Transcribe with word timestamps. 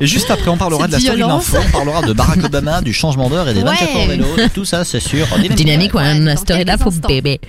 Et 0.00 0.06
juste 0.06 0.30
après, 0.30 0.48
on 0.48 0.56
parlera 0.56 0.86
de 0.86 0.92
la 0.92 1.00
story 1.00 1.16
de 1.16 1.22
l'info, 1.26 1.56
on 1.58 1.70
parlera 1.72 2.02
de 2.02 2.12
Barack 2.12 2.38
Obama, 2.44 2.80
du 2.82 2.92
changement 2.92 3.28
d'heure 3.28 3.48
et 3.48 3.54
des 3.54 3.62
24 3.64 3.82
Ouais. 3.94 4.00
heures 4.00 4.06
vélo. 4.08 4.26
Tout 4.54 4.64
ça, 4.64 4.84
c'est 4.84 5.00
sûr. 5.00 5.26
Dynamique 5.56 5.92
One, 5.96 6.24
la 6.24 6.36
story 6.36 6.62
de 6.64 6.68
l'info, 6.70 6.90
bébé. 7.08 7.40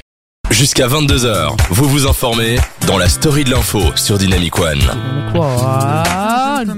Jusqu'à 0.49 0.87
22h, 0.87 1.51
vous 1.69 1.87
vous 1.87 2.07
informez 2.07 2.57
dans 2.87 2.97
la 2.97 3.07
story 3.07 3.43
de 3.43 3.51
l'info 3.51 3.79
sur 3.95 4.17
Dynamic 4.17 4.57
One. 4.57 4.79
Quoi? 5.31 6.73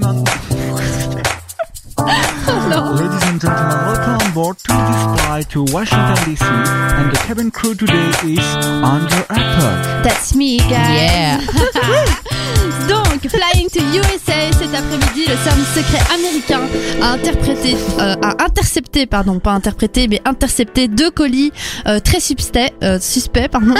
Ladies 1.98 3.22
and 3.24 3.40
gentlemen, 3.40 3.86
welcome 3.86 4.18
on 4.26 4.32
board 4.34 4.56
to 4.58 4.72
this 4.74 5.24
flight 5.24 5.48
to 5.50 5.64
Washington 5.72 6.16
DC, 6.24 6.42
and 6.42 7.10
the 7.12 7.18
cabin 7.26 7.50
crew 7.50 7.74
today 7.74 8.10
is 8.24 8.38
Andrew 8.84 9.22
Airport. 9.30 10.04
That's 10.04 10.34
me, 10.34 10.58
guys. 10.58 10.68
Yeah. 10.70 11.40
Donc, 12.88 13.22
Flying 13.30 13.68
to 13.70 13.80
USA 13.94 14.50
après-midi, 14.82 15.26
le 15.28 15.36
service 15.36 15.68
secret 15.74 16.00
américain 16.14 16.60
a 17.00 17.12
interprété, 17.12 17.76
euh, 18.00 18.14
a 18.22 18.44
intercepté, 18.44 19.06
pardon, 19.06 19.38
pas 19.38 19.52
interprété, 19.52 20.08
mais 20.08 20.20
intercepté 20.24 20.88
deux 20.88 21.10
colis 21.10 21.52
euh, 21.86 22.00
très 22.00 22.20
suspects, 22.20 22.72
euh, 22.82 22.98
suspects, 23.00 23.48
pardon. 23.48 23.74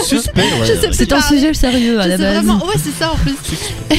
Suspect, 0.00 0.40
ouais. 0.42 0.48
Je 0.66 0.74
sais 0.80 0.86
plus 0.88 0.94
C'est 0.96 1.12
un 1.12 1.20
sujet 1.22 1.54
sérieux 1.54 1.98
à 2.00 2.04
Je 2.04 2.08
la 2.10 2.18
base. 2.18 2.34
vraiment, 2.44 2.64
ouais, 2.66 2.74
c'est 2.82 2.92
ça 2.98 3.12
en 3.12 3.16
plus. 3.16 3.34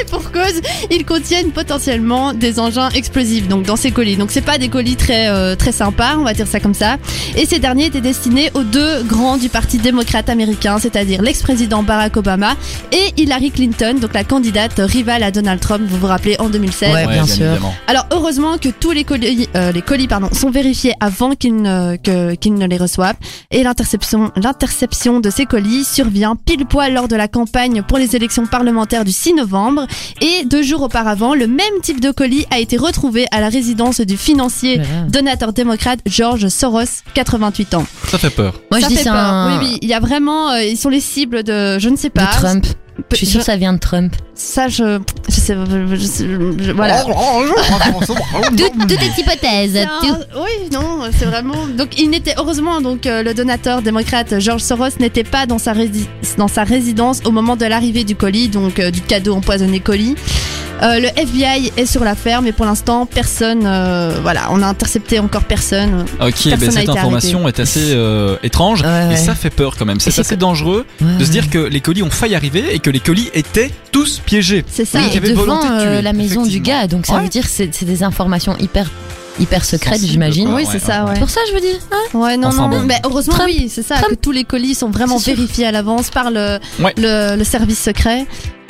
Et 0.00 0.04
pour 0.10 0.30
cause, 0.30 0.60
ils 0.90 1.04
contiennent 1.04 1.50
potentiellement 1.50 2.32
des 2.34 2.58
engins 2.60 2.88
explosifs. 2.90 3.48
Donc 3.48 3.64
dans 3.64 3.76
ces 3.76 3.90
colis. 3.90 4.16
Donc 4.16 4.30
c'est 4.30 4.40
pas 4.40 4.58
des 4.58 4.68
colis 4.68 4.96
très 4.96 5.28
euh, 5.28 5.56
très 5.56 5.72
sympas, 5.72 6.16
on 6.18 6.24
va 6.24 6.34
dire 6.34 6.46
ça 6.46 6.60
comme 6.60 6.74
ça. 6.74 6.96
Et 7.36 7.46
ces 7.46 7.58
derniers 7.58 7.86
étaient 7.86 8.00
destinés 8.00 8.50
aux 8.54 8.62
deux 8.62 9.02
grands 9.04 9.36
du 9.36 9.48
Parti 9.48 9.78
démocrate 9.78 10.28
américain, 10.28 10.78
c'est-à-dire 10.78 11.22
l'ex-président 11.22 11.82
Barack 11.82 12.16
Obama 12.16 12.54
et 12.92 13.12
Hillary 13.20 13.50
Clinton, 13.50 13.91
donc 14.00 14.14
la 14.14 14.24
candidate 14.24 14.74
rivale 14.78 15.22
à 15.22 15.30
Donald 15.30 15.60
Trump. 15.60 15.82
Vous 15.86 15.96
vous 15.98 16.06
rappelez 16.06 16.36
en 16.38 16.48
2016. 16.48 16.92
Ouais, 16.92 17.06
bien 17.06 17.26
sûr. 17.26 17.46
évidemment. 17.46 17.74
Alors 17.86 18.06
heureusement 18.12 18.58
que 18.58 18.68
tous 18.68 18.90
les 18.92 19.04
colis, 19.04 19.48
euh, 19.56 19.72
les 19.72 19.82
colis 19.82 20.08
pardon, 20.08 20.28
sont 20.32 20.50
vérifiés 20.50 20.92
avant 21.00 21.34
qu'ils 21.34 21.56
ne, 21.56 21.96
que- 21.96 22.34
qu'ils 22.34 22.54
ne 22.54 22.66
les 22.66 22.76
reçoivent 22.76 23.16
et 23.50 23.62
l'interception, 23.62 24.30
l'interception 24.36 25.20
de 25.20 25.30
ces 25.30 25.46
colis 25.46 25.84
survient 25.84 26.36
pile 26.36 26.66
poil 26.66 26.92
lors 26.94 27.08
de 27.08 27.16
la 27.16 27.28
campagne 27.28 27.82
pour 27.82 27.98
les 27.98 28.16
élections 28.16 28.46
parlementaires 28.46 29.04
du 29.04 29.12
6 29.12 29.34
novembre 29.34 29.86
et 30.20 30.44
deux 30.44 30.62
jours 30.62 30.82
auparavant, 30.82 31.34
le 31.34 31.46
même 31.46 31.80
type 31.82 32.00
de 32.00 32.10
colis 32.10 32.46
a 32.50 32.58
été 32.58 32.76
retrouvé 32.76 33.26
à 33.32 33.40
la 33.40 33.48
résidence 33.48 34.00
du 34.00 34.16
financier 34.16 34.80
donateur 35.08 35.52
démocrate 35.52 36.00
George 36.06 36.48
Soros, 36.48 37.02
88 37.14 37.74
ans. 37.74 37.86
Ça 38.08 38.18
fait 38.18 38.30
peur. 38.30 38.54
Moi, 38.70 38.80
Ça 38.80 38.86
je 38.86 38.90
dis 38.90 38.96
fait 38.96 39.04
c'est 39.04 39.10
peur. 39.10 39.18
un. 39.18 39.58
Oui, 39.60 39.66
oui, 39.72 39.78
il 39.82 39.88
y 39.88 39.94
a 39.94 40.00
vraiment, 40.00 40.50
euh, 40.50 40.62
ils 40.62 40.76
sont 40.76 40.88
les 40.88 41.00
cibles 41.00 41.42
de, 41.42 41.78
je 41.78 41.88
ne 41.88 41.96
sais 41.96 42.08
de 42.08 42.12
pas. 42.14 42.26
Trump. 42.26 42.66
Je 43.10 43.16
suis 43.16 43.26
sûre 43.26 43.40
que 43.40 43.46
ça 43.46 43.56
vient 43.56 43.72
de 43.72 43.78
Trump. 43.78 44.14
Ça, 44.34 44.68
je, 44.68 44.98
je 45.28 45.34
sais, 45.34 45.54
je, 45.54 45.96
je- 45.96 46.62
je- 46.64 46.72
voilà. 46.72 47.02
Tout, 48.56 48.86
tout 48.88 48.94
est 48.94 49.18
hypothèse. 49.18 49.72
C'est 49.72 50.08
un- 50.08 50.18
Oui, 50.36 50.68
non, 50.72 51.00
c'est 51.16 51.24
vraiment. 51.26 51.66
Donc, 51.76 51.98
il 52.00 52.10
n'était 52.10 52.34
heureusement 52.38 52.80
donc 52.80 53.06
euh, 53.06 53.22
le 53.22 53.34
donateur 53.34 53.82
démocrate 53.82 54.38
George 54.40 54.62
Soros 54.62 54.88
n'était 55.00 55.24
pas 55.24 55.46
dans 55.46 55.58
sa 55.58 55.72
rési- 55.72 56.06
dans 56.38 56.48
sa 56.48 56.64
résidence 56.64 57.20
au 57.24 57.30
moment 57.30 57.56
de 57.56 57.66
l'arrivée 57.66 58.04
du 58.04 58.16
colis, 58.16 58.48
donc 58.48 58.78
euh, 58.78 58.90
du 58.90 59.00
cadeau 59.00 59.34
empoisonné 59.34 59.80
colis. 59.80 60.14
Euh, 60.82 60.98
le 60.98 61.08
FBI 61.16 61.72
est 61.76 61.86
sur 61.86 62.02
l'affaire, 62.02 62.42
mais 62.42 62.52
pour 62.52 62.66
l'instant, 62.66 63.06
personne. 63.06 63.62
euh, 63.66 64.18
voilà, 64.22 64.48
on 64.50 64.60
a 64.62 64.66
intercepté 64.66 65.18
encore 65.20 65.44
personne. 65.44 66.04
Ok, 66.20 66.30
Personne 66.32 66.52
ben 66.58 66.66
n'a 66.66 66.72
cette 66.72 66.82
été 66.82 66.90
information 66.98 67.46
est 67.48 67.60
assez 67.60 67.92
euh, 67.94 68.36
étrange 68.42 68.82
Ouais, 68.82 68.88
ouais. 68.88 69.14
et 69.14 69.16
ça 69.16 69.34
fait 69.34 69.50
peur 69.50 69.76
quand 69.78 69.84
même. 69.84 70.00
C'est 70.00 70.10
c'est 70.10 70.22
assez 70.22 70.34
que- 70.34 70.40
dangereux 70.40 70.84
Ouais. 71.00 71.16
de 71.18 71.24
se 71.24 71.30
dire 71.30 71.50
que 71.50 71.58
les 71.58 71.80
colis 71.80 72.02
ont 72.02 72.10
failli 72.10 72.34
arriver 72.34 72.74
et 72.74 72.78
que 72.80 72.90
les 72.90 73.00
colis 73.00 73.30
étaient 73.34 73.70
tous 73.92 74.20
piégés. 74.24 74.64
C'est 74.68 74.84
ça. 74.84 74.98
Oui, 74.98 75.04
qu'il 75.06 75.12
y 75.14 75.16
et 75.16 75.18
avait 75.18 75.28
devant 75.30 75.42
volonté 75.42 75.68
de 75.68 75.72
euh, 75.74 75.92
tuer, 75.96 76.02
la 76.02 76.12
maison 76.12 76.42
du 76.42 76.48
effectivement. 76.48 76.80
gars, 76.80 76.86
donc 76.88 77.06
ça 77.06 77.14
Ouais. 77.16 77.22
veut 77.22 77.28
dire 77.28 77.44
que 77.44 77.50
c'est 77.50 77.72
c'est 77.72 77.84
des 77.86 78.02
informations 78.02 78.56
hyper 78.58 78.90
hyper 79.40 79.64
secrètes, 79.64 79.94
Sensible, 79.94 80.12
j'imagine. 80.12 80.44
quoi. 80.46 80.56
oui, 80.56 80.62
ouais, 80.64 80.68
c'est 80.70 80.78
ça, 80.78 81.04
ouais. 81.04 81.08
ouais. 81.10 81.14
C'est 81.14 81.20
pour 81.20 81.30
ça 81.30 81.40
je 81.48 81.54
veux 81.54 81.60
dire. 81.60 81.76
Ouais, 82.12 82.36
non, 82.36 82.48
Enfin 82.48 82.68
non. 82.68 82.80
bon. 82.80 82.82
Mais 82.86 82.96
heureusement, 83.04 83.32
Trump. 83.34 83.48
oui, 83.50 83.70
c'est 83.72 83.82
ça, 83.82 83.94
Trump. 83.96 84.10
que 84.10 84.14
tous 84.16 84.30
les 84.32 84.44
colis 84.44 84.74
sont 84.74 84.90
vraiment 84.90 85.16
C'est 85.18 85.24
sûr. 85.30 85.34
vérifiés 85.36 85.66
à 85.66 85.72
l'avance 85.72 86.10
par 86.10 86.30
le, 86.30 86.58
Ouais. 86.80 86.92
le, 86.98 87.36
le 87.36 87.44
service 87.44 87.80
secret. 87.80 88.26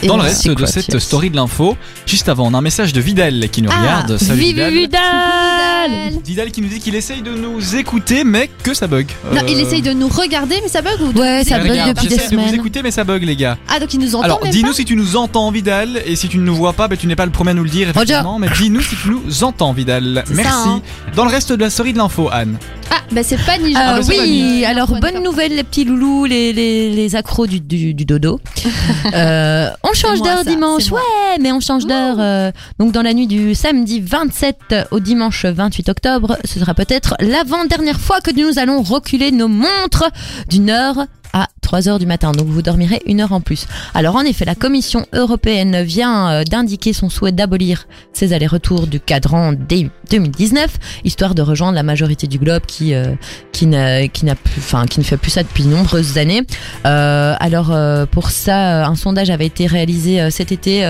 Dans 0.06 0.16
le 0.16 0.22
reste 0.22 0.48
de 0.48 0.66
cette 0.66 0.92
yes. 0.92 1.02
story 1.04 1.30
de 1.30 1.36
l'info, 1.36 1.76
juste 2.06 2.28
avant, 2.28 2.48
on 2.50 2.54
a 2.54 2.58
un 2.58 2.62
message 2.62 2.92
de 2.92 3.00
Vidal 3.00 3.48
qui 3.50 3.62
nous 3.62 3.70
Ah, 3.72 3.80
regarde. 3.80 4.16
Salut 4.18 4.40
Vive 4.40 4.56
Vidal. 4.68 4.72
Vidal 4.72 6.22
Vidal 6.24 6.50
qui 6.50 6.60
nous 6.60 6.68
dit 6.68 6.80
qu'il 6.80 6.94
essaye 6.94 7.22
de 7.22 7.30
nous 7.32 7.76
écouter, 7.76 8.24
mais 8.24 8.50
que 8.62 8.74
ça 8.74 8.86
bug. 8.88 9.06
Non, 9.32 9.40
Euh, 9.42 9.44
il 9.48 9.60
essaye 9.60 9.82
de 9.82 9.92
nous 9.92 10.08
regarder, 10.08 10.56
mais 10.62 10.68
ça 10.68 10.82
bug 10.82 11.00
ou 11.00 11.12
de 11.12 11.18
Ouais, 11.20 11.44
ça 11.44 11.58
bug 11.58 11.70
regarde, 11.70 11.94
depuis 11.94 12.08
des 12.08 12.16
j'essaie 12.16 12.30
de 12.30 12.36
vous 12.36 12.42
semaines. 12.42 12.54
écouter, 12.56 12.82
mais 12.82 12.90
ça 12.90 13.04
bug, 13.04 13.22
les 13.22 13.36
gars. 13.36 13.56
Ah, 13.68 13.78
donc 13.78 13.94
il 13.94 14.00
nous 14.00 14.14
entend 14.16 14.24
Alors, 14.24 14.40
dis-nous 14.50 14.72
si 14.72 14.84
tu 14.84 14.96
nous 14.96 15.16
entends, 15.16 15.50
Vidal, 15.52 16.02
et 16.04 16.16
si 16.16 16.28
tu 16.28 16.38
ne 16.38 16.42
nous 16.44 16.54
vois 16.54 16.72
pas, 16.72 16.88
ben, 16.88 16.96
tu 16.98 17.06
n'es 17.06 17.16
pas 17.16 17.26
le 17.26 17.32
premier 17.32 17.50
à 17.52 17.54
nous 17.54 17.64
le 17.64 17.70
dire, 17.70 17.88
effectivement. 17.90 18.38
Mais 18.38 18.48
dis-nous 18.58 18.80
si 18.82 18.96
tu 18.96 19.08
nous 19.08 19.44
entends, 19.44 19.72
Vidal. 19.72 20.24
Merci. 20.30 20.42
ça, 20.52 20.64
hein. 20.66 20.82
Dans 21.14 21.24
le 21.24 21.30
reste 21.30 21.52
de 21.52 21.60
la 21.62 21.70
story 21.70 21.92
de 21.92 21.98
l'info, 21.98 22.28
Anne. 22.32 22.58
Ah, 22.90 22.96
bah 23.10 23.22
c'est 23.22 23.42
pas 23.44 23.56
ni 23.58 23.74
Euh, 23.74 23.78
Ah, 23.78 23.96
bah, 23.96 24.02
c'est 24.02 24.16
pas 24.16 24.22
oui, 24.22 24.64
alors 24.66 24.88
bonne 25.00 25.22
nouvelle 25.22 25.54
les 25.56 25.62
petits 25.64 25.84
loulous, 25.84 26.26
les, 26.26 26.52
les, 26.52 26.90
les 26.90 27.16
accros 27.16 27.46
du, 27.46 27.60
du, 27.60 27.94
du 27.94 28.04
dodo. 28.04 28.40
Euh, 29.14 29.68
on 29.82 29.91
change 29.94 30.18
moi, 30.18 30.28
d'heure 30.34 30.44
dimanche, 30.44 30.90
ouais, 30.90 31.38
mais 31.40 31.52
on 31.52 31.60
change 31.60 31.86
d'heure. 31.86 32.16
euh, 32.18 32.50
donc 32.78 32.92
dans 32.92 33.02
la 33.02 33.14
nuit 33.14 33.26
du 33.26 33.54
samedi 33.54 34.00
27 34.00 34.74
au 34.90 35.00
dimanche 35.00 35.44
28 35.44 35.88
octobre, 35.88 36.36
ce 36.44 36.58
sera 36.60 36.74
peut-être 36.74 37.14
l'avant-dernière 37.20 38.00
fois 38.00 38.20
que 38.20 38.30
nous 38.30 38.58
allons 38.58 38.82
reculer 38.82 39.30
nos 39.30 39.48
montres 39.48 40.10
d'une 40.48 40.70
heure 40.70 41.06
à 41.32 41.48
3 41.60 41.88
heures 41.88 41.98
du 41.98 42.06
matin. 42.06 42.32
Donc 42.32 42.48
vous 42.48 42.62
dormirez 42.62 43.00
une 43.06 43.20
heure 43.20 43.32
en 43.32 43.40
plus. 43.40 43.66
Alors 43.94 44.16
en 44.16 44.22
effet, 44.22 44.44
la 44.44 44.54
Commission 44.54 45.06
européenne 45.12 45.82
vient 45.82 46.30
euh, 46.30 46.44
d'indiquer 46.44 46.92
son 46.92 47.08
souhait 47.08 47.32
d'abolir 47.32 47.86
ces 48.12 48.32
allers-retours 48.32 48.86
du 48.86 49.00
cadran 49.00 49.52
dès 49.52 49.90
2019, 50.10 50.78
histoire 51.04 51.34
de 51.34 51.42
rejoindre 51.42 51.74
la 51.74 51.82
majorité 51.82 52.26
du 52.26 52.38
globe 52.38 52.62
qui 52.66 52.94
euh, 52.94 53.14
qui 53.52 53.66
n'a 53.66 54.34
plus, 54.34 54.58
enfin 54.58 54.86
qui 54.86 55.00
ne 55.00 55.04
fait 55.04 55.16
plus 55.16 55.30
ça 55.30 55.42
depuis 55.42 55.64
de 55.64 55.68
nombreuses 55.68 56.18
années. 56.18 56.42
Euh, 56.86 57.34
alors 57.38 57.70
euh, 57.72 58.06
pour 58.06 58.30
ça, 58.30 58.86
un 58.86 58.94
sondage 58.94 59.30
avait 59.30 59.46
été 59.46 59.66
réalisé 59.66 60.20
euh, 60.20 60.30
cet 60.30 60.52
été. 60.52 60.84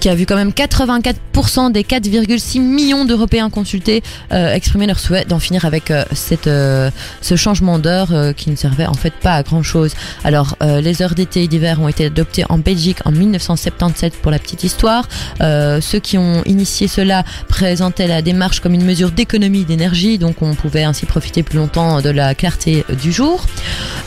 Qui 0.00 0.08
a 0.08 0.14
vu 0.14 0.26
quand 0.26 0.36
même 0.36 0.50
84% 0.50 1.72
des 1.72 1.82
4,6 1.82 2.60
millions 2.60 3.04
d'Européens 3.04 3.50
consultés 3.50 4.02
euh, 4.32 4.52
exprimer 4.52 4.86
leur 4.86 4.98
souhait 4.98 5.24
d'en 5.24 5.38
finir 5.38 5.64
avec 5.64 5.90
euh, 5.90 6.04
cette, 6.12 6.46
euh, 6.46 6.90
ce 7.20 7.36
changement 7.36 7.78
d'heure 7.78 8.08
euh, 8.12 8.32
qui 8.32 8.50
ne 8.50 8.56
servait 8.56 8.86
en 8.86 8.94
fait 8.94 9.12
pas 9.14 9.34
à 9.34 9.42
grand 9.42 9.62
chose. 9.62 9.94
Alors 10.24 10.56
euh, 10.62 10.80
les 10.80 11.02
heures 11.02 11.14
d'été 11.14 11.42
et 11.44 11.48
d'hiver 11.48 11.80
ont 11.80 11.88
été 11.88 12.06
adoptées 12.06 12.44
en 12.48 12.58
Belgique 12.58 12.98
en 13.04 13.12
1977 13.12 14.14
pour 14.14 14.30
la 14.30 14.38
petite 14.38 14.64
histoire. 14.64 15.08
Euh, 15.40 15.80
ceux 15.80 15.98
qui 15.98 16.18
ont 16.18 16.42
initié 16.44 16.88
cela 16.88 17.24
présentaient 17.48 18.06
la 18.06 18.22
démarche 18.22 18.60
comme 18.60 18.74
une 18.74 18.84
mesure 18.84 19.10
d'économie 19.10 19.64
d'énergie, 19.64 20.18
donc 20.18 20.42
on 20.42 20.54
pouvait 20.54 20.84
ainsi 20.84 21.06
profiter 21.06 21.42
plus 21.42 21.58
longtemps 21.58 22.00
de 22.00 22.10
la 22.10 22.34
clarté 22.34 22.84
du 23.02 23.12
jour. 23.12 23.44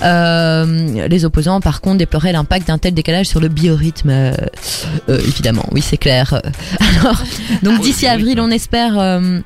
Les 0.01 1.25
opposants, 1.25 1.59
par 1.61 1.81
contre, 1.81 1.97
déploraient 1.97 2.31
l'impact 2.31 2.67
d'un 2.67 2.77
tel 2.77 2.93
décalage 2.93 3.27
sur 3.27 3.39
le 3.39 3.47
biorhythme. 3.47 4.31
évidemment, 5.07 5.65
oui, 5.77 5.83
c'est 5.83 5.97
clair. 5.97 6.41
Alors, 6.79 7.21
donc 7.61 7.81
d'ici 7.81 8.07
avril, 8.07 8.39
on 8.39 8.49
espère. 8.49 8.97
euh, 8.97 9.41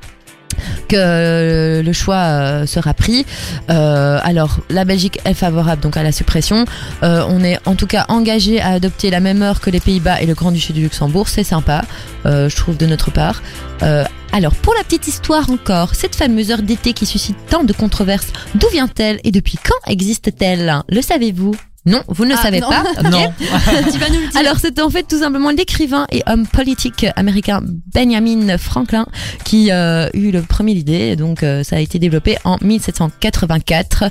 que 0.87 1.81
le 1.83 1.93
choix 1.93 2.15
euh, 2.15 2.65
sera 2.65 2.93
pris. 2.93 3.25
Euh, 3.69 4.19
alors, 4.23 4.59
la 4.69 4.85
Belgique 4.85 5.19
est 5.25 5.33
favorable 5.33 5.81
donc 5.81 5.97
à 5.97 6.03
la 6.03 6.11
suppression. 6.11 6.65
Euh, 7.03 7.23
on 7.29 7.43
est 7.43 7.57
en 7.65 7.75
tout 7.75 7.87
cas 7.87 8.05
engagé 8.09 8.61
à 8.61 8.69
adopter 8.69 9.09
la 9.09 9.19
même 9.21 9.41
heure 9.41 9.59
que 9.59 9.69
les 9.69 9.79
Pays-Bas 9.79 10.21
et 10.21 10.25
le 10.25 10.33
Grand-Duché 10.33 10.73
du 10.73 10.81
Luxembourg. 10.81 11.27
C'est 11.29 11.43
sympa, 11.43 11.83
euh, 12.25 12.47
je 12.49 12.55
trouve, 12.55 12.77
de 12.77 12.85
notre 12.85 13.11
part. 13.11 13.41
Euh, 13.81 14.03
alors, 14.33 14.53
pour 14.55 14.73
la 14.75 14.83
petite 14.83 15.07
histoire 15.07 15.49
encore, 15.49 15.95
cette 15.95 16.15
fameuse 16.15 16.51
heure 16.51 16.61
d'été 16.61 16.93
qui 16.93 17.05
suscite 17.05 17.37
tant 17.49 17.63
de 17.63 17.73
controverses, 17.73 18.27
d'où 18.55 18.67
vient-elle 18.71 19.19
et 19.23 19.31
depuis 19.31 19.57
quand 19.57 19.91
existe-t-elle? 19.91 20.81
Le 20.89 21.01
savez-vous? 21.01 21.55
Non, 21.87 22.03
vous 22.07 22.25
ne 22.25 22.29
le 22.29 22.35
Ah, 22.37 22.41
savez 22.43 22.59
non. 22.59 22.69
pas. 22.69 22.83
Non. 23.09 23.33
tu 23.39 23.97
vas 23.97 24.09
nous 24.09 24.19
le 24.21 24.29
dire. 24.29 24.39
alors 24.39 24.59
c'était 24.59 24.81
en 24.83 24.89
fait 24.91 25.03
tout 25.03 25.17
simplement 25.19 25.49
l'écrivain 25.49 26.05
et 26.11 26.21
homme 26.27 26.45
politique 26.45 27.07
américain 27.15 27.61
Benjamin 27.93 28.55
Franklin 28.59 29.07
qui 29.45 29.71
euh, 29.71 30.07
eut 30.13 30.29
le 30.31 30.43
premier 30.43 30.73
idée. 30.73 31.15
Donc 31.15 31.41
euh, 31.41 31.63
ça 31.63 31.77
a 31.77 31.79
été 31.79 31.97
développé 31.97 32.37
en 32.43 32.57
1784 32.61 34.03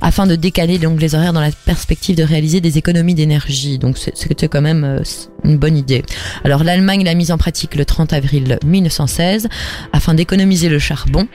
afin 0.00 0.26
de 0.26 0.36
décaler 0.36 0.78
donc 0.78 1.00
les 1.00 1.14
horaires 1.16 1.32
dans 1.32 1.40
la 1.40 1.50
perspective 1.50 2.16
de 2.16 2.22
réaliser 2.22 2.60
des 2.60 2.78
économies 2.78 3.14
d'énergie. 3.14 3.78
Donc 3.78 3.98
c'était 3.98 4.46
quand 4.48 4.62
même 4.62 4.84
euh, 4.84 5.02
une 5.42 5.58
bonne 5.58 5.76
idée. 5.76 6.04
Alors 6.44 6.62
l'Allemagne 6.62 7.02
l'a 7.04 7.14
mise 7.14 7.32
en 7.32 7.38
pratique 7.38 7.74
le 7.74 7.84
30 7.84 8.12
avril 8.12 8.58
1916 8.64 9.48
afin 9.92 10.14
d'économiser 10.14 10.68
le 10.68 10.78
charbon. 10.78 11.26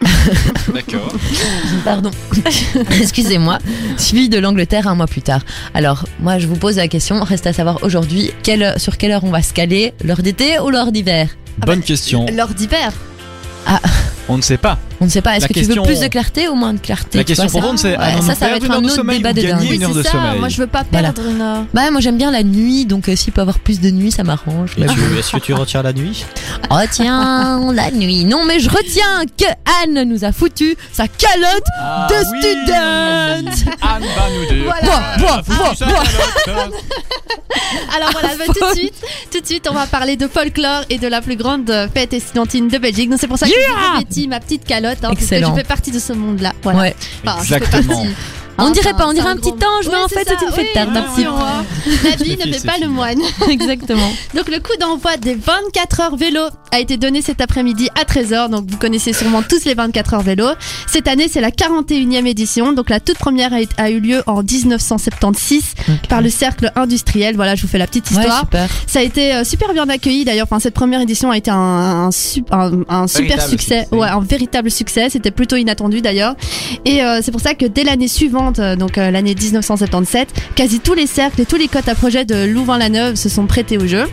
D'accord. 0.74 1.12
Pardon. 1.84 2.10
Excusez-moi. 3.00 3.58
Suivi 3.96 4.28
de 4.28 4.38
l'Angleterre 4.38 4.88
un 4.88 4.94
mois 4.94 5.06
plus 5.06 5.22
tard. 5.22 5.40
Alors, 5.74 6.04
moi, 6.20 6.38
je 6.38 6.46
vous 6.46 6.56
pose 6.56 6.76
la 6.76 6.88
question. 6.88 7.22
Reste 7.22 7.46
à 7.46 7.52
savoir 7.52 7.82
aujourd'hui 7.82 8.32
quelle, 8.42 8.78
sur 8.78 8.96
quelle 8.96 9.12
heure 9.12 9.24
on 9.24 9.30
va 9.30 9.42
se 9.42 9.52
caler, 9.52 9.94
l'heure 10.04 10.22
d'été 10.22 10.58
ou 10.58 10.70
l'heure 10.70 10.92
d'hiver? 10.92 11.28
Bonne 11.58 11.82
question. 11.82 12.26
L'heure 12.32 12.54
d'hiver. 12.54 12.92
On 14.28 14.36
ne 14.36 14.42
sait 14.42 14.58
pas. 14.58 14.78
On 15.00 15.04
ne 15.04 15.10
sait 15.10 15.20
pas. 15.22 15.36
Est-ce 15.36 15.46
que 15.46 15.52
tu 15.52 15.62
veux 15.64 15.82
plus 15.82 16.00
de 16.00 16.08
clarté 16.08 16.48
ou 16.48 16.54
moins 16.54 16.72
de 16.72 16.78
clarté 16.78 17.18
La 17.18 17.24
question 17.24 17.46
profonde, 17.46 17.78
c'est 17.78 17.94
ça, 17.96 18.34
ça 18.34 18.48
va 18.48 18.56
être 18.56 18.70
un 18.70 18.82
autre 18.84 19.02
débat 19.04 19.32
de 19.32 19.42
dingue. 19.42 20.38
Moi, 20.38 20.48
je 20.48 20.56
veux 20.58 20.66
pas 20.66 20.84
Voilà. 20.90 21.12
perdre 21.12 21.30
une. 21.30 21.66
Bah 21.74 21.90
moi 21.90 22.00
j'aime 22.00 22.16
bien 22.18 22.30
la 22.30 22.42
nuit, 22.42 22.86
donc 22.86 23.08
euh, 23.08 23.16
s'il 23.16 23.32
peut 23.32 23.40
avoir 23.40 23.58
plus 23.58 23.80
de 23.80 23.90
nuit, 23.90 24.10
ça 24.10 24.22
m'arrange. 24.24 24.72
Est-ce 24.78 25.32
que 25.32 25.38
tu 25.38 25.52
retires 25.52 25.82
la 25.82 25.92
nuit? 25.92 26.24
Retiens 26.70 27.72
la 27.72 27.90
nuit. 27.90 28.24
Non, 28.24 28.44
mais 28.46 28.60
je 28.60 28.68
retiens 28.70 29.24
que 29.38 29.44
Anne 29.84 30.08
nous 30.08 30.24
a 30.24 30.32
foutu 30.32 30.76
sa 30.92 31.06
calotte 31.08 31.64
Ah 31.78 32.06
de 32.10 32.14
oui. 32.32 32.38
student. 32.40 33.66
Anne 33.82 34.02
va 34.02 34.30
nous 34.30 34.46
dire. 34.54 34.64
Voilà. 34.64 35.96
Alors 37.96 38.10
voilà, 38.12 38.28
bah, 38.38 38.44
tout 38.48 38.52
de 38.74 38.74
suite, 38.78 38.94
tout 39.32 39.40
de 39.40 39.46
suite, 39.46 39.66
on 39.70 39.74
va 39.74 39.86
parler 39.86 40.16
de 40.16 40.28
folklore 40.28 40.82
et 40.90 40.98
de 40.98 41.08
la 41.08 41.20
plus 41.20 41.36
grande 41.36 41.70
fête 41.94 42.12
estudiantine 42.12 42.68
de 42.68 42.78
Belgique. 42.78 43.08
Donc 43.10 43.18
c'est 43.20 43.28
pour 43.28 43.38
ça 43.38 43.46
que 43.46 43.50
Yeah 43.52 43.60
j'ai 43.66 43.92
revêti 43.96 44.28
ma 44.28 44.40
petite 44.40 44.64
calotte, 44.64 44.85
hein, 44.92 44.96
parce 45.02 45.14
que 45.16 45.20
Excellent. 45.22 45.50
je 45.54 45.60
fais 45.60 45.66
partie 45.66 45.90
de 45.90 45.98
ce 45.98 46.12
monde-là. 46.12 46.52
Voilà. 46.62 46.78
Ouais. 46.80 46.96
Enfin, 47.24 47.42
Exactement. 47.42 48.06
On 48.58 48.70
dirait 48.70 48.94
pas, 48.94 49.06
on 49.06 49.12
dirait 49.12 49.26
c'est 49.26 49.32
un 49.32 49.36
petit 49.36 49.50
gros- 49.52 49.68
ange, 49.78 49.86
mais 49.90 49.98
en 49.98 50.08
fait, 50.08 50.26
c'est 50.26 50.46
une 50.46 50.50
fête 50.52 50.72
tard, 50.72 50.88
attention, 50.90 51.36
hein. 51.38 51.62
La 52.04 52.16
vie 52.16 52.38
ne 52.38 52.50
fait 52.54 52.66
pas 52.66 52.78
le 52.80 52.88
moine. 52.88 53.20
Exactement. 53.50 54.10
Donc 54.34 54.48
le 54.48 54.60
coup 54.60 54.74
d'envoi 54.80 55.18
des 55.18 55.34
24 55.34 56.00
heures 56.00 56.16
vélo 56.16 56.40
a 56.76 56.80
été 56.80 56.96
donné 56.96 57.22
cet 57.22 57.40
après-midi 57.40 57.88
à 58.00 58.04
13h. 58.04 58.50
Donc 58.50 58.70
vous 58.70 58.76
connaissez 58.76 59.12
sûrement 59.12 59.42
tous 59.42 59.64
les 59.64 59.74
24 59.74 60.14
heures 60.14 60.22
vélo. 60.22 60.46
Cette 60.86 61.08
année, 61.08 61.26
c'est 61.30 61.40
la 61.40 61.50
41e 61.50 62.26
édition. 62.26 62.72
Donc 62.72 62.90
la 62.90 63.00
toute 63.00 63.18
première 63.18 63.52
a, 63.52 63.58
a 63.78 63.90
eu 63.90 64.00
lieu 64.00 64.22
en 64.26 64.42
1976 64.42 65.74
par 66.08 66.20
le 66.22 66.30
cercle 66.30 66.70
industriel. 66.76 67.36
Voilà, 67.36 67.54
je 67.54 67.62
vous 67.62 67.68
fais 67.68 67.78
la 67.78 67.86
petite 67.86 68.10
Ouais, 68.12 68.18
histoire. 68.18 68.40
super. 68.40 68.68
Ça 68.86 69.00
a 69.00 69.02
été 69.02 69.34
euh, 69.34 69.44
super 69.44 69.72
bien 69.72 69.88
accueilli 69.88 70.24
d'ailleurs. 70.24 70.46
Enfin, 70.50 70.60
cette 70.60 70.74
première 70.74 71.00
édition 71.00 71.30
a 71.30 71.36
été 71.36 71.50
un, 71.50 71.56
un, 71.56 72.10
sup- 72.10 72.52
un- 72.52 72.82
un 72.88 73.06
super 73.06 73.40
succès. 73.42 73.80
succès. 73.82 73.88
Ouais, 73.96 74.08
un 74.08 74.20
véritable 74.20 74.70
succès. 74.70 75.08
C'était 75.10 75.30
plutôt 75.30 75.56
inattendu 75.56 76.00
d'ailleurs. 76.00 76.34
Et 76.84 77.02
euh, 77.02 77.20
c'est 77.22 77.32
pour 77.32 77.40
ça 77.40 77.54
que 77.54 77.66
dès 77.66 77.84
l'année 77.84 78.08
suivante, 78.08 78.58
euh, 78.58 78.76
donc 78.76 78.98
euh, 78.98 79.10
l'année 79.10 79.34
1977, 79.34 80.28
quasi 80.54 80.80
tous 80.80 80.94
les 80.94 81.06
cercles 81.06 81.40
et 81.40 81.46
tous 81.46 81.56
les 81.56 81.68
cotes 81.68 81.88
à 81.88 81.94
projet 81.94 82.24
de 82.24 82.44
Louvain-la-Neuve 82.46 83.14
se 83.16 83.28
sont 83.28 83.46
prêtés 83.46 83.78
au 83.78 83.86
jeu. 83.86 84.04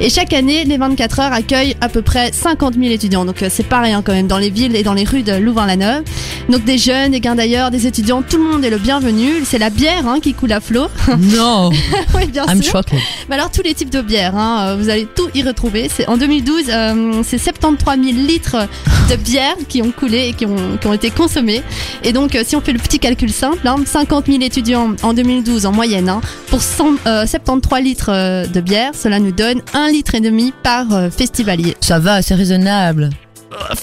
Et 0.00 0.10
chaque 0.10 0.32
année, 0.32 0.64
les 0.64 0.76
24 0.76 1.20
heures 1.20 1.32
accueillent 1.32 1.76
à 1.80 1.88
peu 1.88 2.02
près 2.02 2.32
50 2.32 2.74
000 2.74 2.86
étudiants. 2.92 3.24
Donc 3.24 3.42
euh, 3.42 3.48
c'est 3.50 3.66
pas 3.66 3.80
rien 3.80 4.02
quand 4.02 4.12
même 4.12 4.26
dans 4.26 4.38
les 4.38 4.50
villes 4.50 4.74
et 4.74 4.82
dans 4.82 4.92
les 4.92 5.04
rues 5.04 5.22
de 5.22 5.32
Louvain-la-Neuve. 5.32 6.02
Donc 6.48 6.64
des 6.64 6.78
jeunes, 6.78 7.12
des 7.12 7.20
gains 7.20 7.36
d'ailleurs, 7.36 7.70
des 7.70 7.86
étudiants, 7.86 8.22
tout 8.22 8.36
le 8.36 8.44
monde 8.44 8.64
est 8.64 8.70
le 8.70 8.78
bienvenu. 8.78 9.44
C'est 9.44 9.58
la 9.58 9.70
bière 9.70 10.06
hein, 10.08 10.18
qui 10.20 10.34
coule 10.34 10.52
à 10.52 10.60
flot. 10.60 10.86
Non, 11.18 11.70
oui, 12.14 12.26
bien 12.26 12.44
I'm 12.46 12.62
sûr. 12.62 12.80
Mais 13.28 13.36
alors 13.36 13.50
tous 13.50 13.62
les 13.62 13.72
types 13.72 13.90
de 13.90 14.02
bières, 14.02 14.36
hein, 14.36 14.66
euh, 14.68 14.76
vous 14.76 14.88
allez 14.90 15.06
tout 15.06 15.28
y 15.34 15.42
retrouver. 15.42 15.88
C'est 15.88 16.08
en 16.08 16.16
2012, 16.16 16.64
euh, 16.68 17.22
c'est 17.22 17.38
73 17.38 17.98
000 18.02 18.16
litres 18.26 18.68
de 19.10 19.16
bière 19.16 19.54
qui 19.68 19.80
ont 19.80 19.90
coulé 19.92 20.28
et 20.28 20.32
qui 20.32 20.44
ont, 20.44 20.76
qui 20.80 20.86
ont 20.86 20.92
été 20.92 21.10
consommés. 21.10 21.62
Et 22.02 22.12
donc, 22.12 22.36
si 22.44 22.56
on 22.56 22.60
fait 22.60 22.72
le 22.72 22.78
petit 22.78 22.98
calcul 22.98 23.32
simple, 23.32 23.66
hein, 23.66 23.76
50 23.84 24.26
000 24.26 24.38
étudiants 24.42 24.94
en 25.02 25.14
2012 25.14 25.66
en 25.66 25.72
moyenne 25.72 26.08
hein, 26.08 26.20
pour 26.48 26.60
100, 26.60 26.96
euh, 27.06 27.26
73 27.26 27.82
litres 27.82 28.46
de 28.52 28.60
bière, 28.60 28.90
cela 28.94 29.18
nous 29.20 29.32
donne 29.32 29.62
un 29.84 29.90
litre 29.90 30.14
et 30.14 30.20
demi 30.20 30.52
par 30.62 30.92
euh, 30.92 31.10
festivalier. 31.10 31.76
Ça 31.80 31.98
va, 31.98 32.22
c'est 32.22 32.34
raisonnable. 32.34 33.10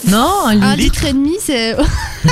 Non, 0.09 0.27
un 0.47 0.61
Un 0.61 0.75
litre. 0.75 0.77
litre 0.77 1.05
et 1.05 1.13
demi, 1.13 1.35
c'est 1.39 1.75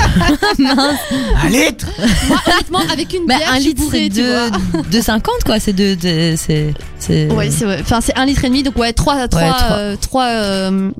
Un 0.58 1.48
litre 1.48 1.86
moi 2.28 2.38
honnêtement 2.46 2.78
avec 2.92 3.14
une 3.14 3.26
Bah, 3.26 3.36
bière, 3.38 3.48
un 3.52 3.54
je 3.56 3.60
suis 3.60 3.68
litre, 3.70 3.82
bourrée, 3.82 4.10
c'est 4.14 4.20
tu 4.22 4.26
vois. 4.26 4.82
de, 4.82 4.88
de 4.90 5.00
50, 5.00 5.34
quoi. 5.46 5.58
C'est 5.58 5.72
de, 5.72 5.94
de- 5.94 6.34
c'est, 6.36 6.74
c'est. 6.98 7.32
Ouais, 7.32 7.50
c'est 7.50 7.64
ouais. 7.66 7.78
enfin 7.80 8.00
c'est 8.02 8.16
un 8.18 8.26
litre 8.26 8.44
et 8.44 8.48
demi, 8.48 8.62
donc 8.62 8.76
ouais, 8.76 8.92
trois, 8.92 9.26
trois, 9.28 9.52
trois. 9.54 9.76
euh, 9.76 9.96
trois, 10.00 10.26
euh, 10.26 10.90